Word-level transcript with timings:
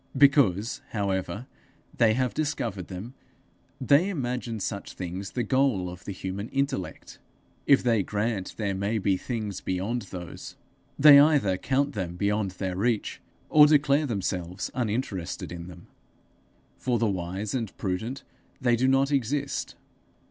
Because, 0.17 0.81
however, 0.93 1.45
they 1.95 2.15
have 2.15 2.33
discovered 2.33 2.87
them, 2.87 3.13
they 3.79 4.09
imagine 4.09 4.59
such 4.59 4.93
things 4.93 5.33
the 5.33 5.43
goal 5.43 5.91
of 5.91 6.05
the 6.05 6.11
human 6.11 6.49
intellect. 6.49 7.19
If 7.67 7.83
they 7.83 8.01
grant 8.01 8.55
there 8.57 8.73
may 8.73 8.97
be 8.97 9.15
things 9.15 9.61
beyond 9.61 10.01
those, 10.09 10.55
they 10.97 11.19
either 11.19 11.55
count 11.55 11.93
them 11.93 12.15
beyond 12.15 12.49
their 12.57 12.75
reach, 12.75 13.21
or 13.47 13.67
declare 13.67 14.07
themselves 14.07 14.71
uninterested 14.73 15.51
in 15.51 15.67
them: 15.67 15.85
for 16.79 16.97
the 16.97 17.05
wise 17.05 17.53
and 17.53 17.77
prudent, 17.77 18.23
they 18.59 18.75
do 18.75 18.87
not 18.87 19.11
exist. 19.11 19.75